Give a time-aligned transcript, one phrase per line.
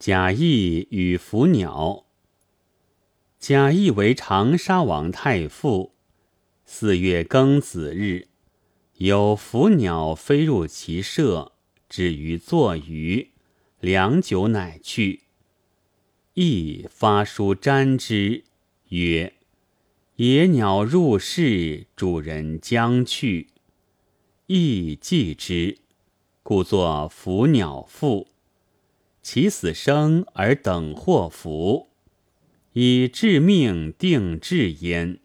[0.00, 2.06] 贾谊与伏鸟。
[3.38, 5.92] 贾谊为长沙王太傅。
[6.64, 8.28] 四月庚子日，
[8.94, 11.52] 有伏鸟飞入其舍，
[11.86, 13.32] 止于坐鱼，
[13.78, 15.24] 良久乃去。
[16.32, 18.44] 亦发书瞻之，
[18.88, 19.34] 曰
[20.16, 23.48] ：“野鸟入室，主人将去。”
[24.48, 25.76] 亦记之，
[26.42, 28.28] 故作伏鸟赋。
[29.32, 31.90] 其死生而等祸福，
[32.72, 35.20] 以致命定志焉。